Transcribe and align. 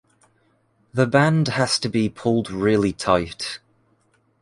The 0.95 1.05
band 1.05 1.49
has 1.49 1.77
to 1.77 1.87
be 1.87 2.09
pulled 2.09 2.49
really 2.49 2.91
tight. 2.91 3.59